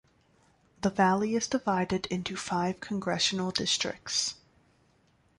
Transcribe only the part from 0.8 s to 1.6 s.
The valley is